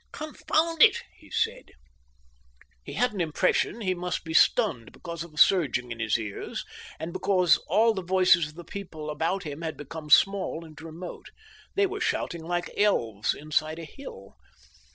[0.11, 1.73] "Confound it!" he said.
[2.83, 6.65] He had an impression he must be stunned because of a surging in his ears,
[6.97, 11.27] and because all the voices of the people about him had become small and remote.
[11.75, 14.37] They were shouting like elves inside a hill.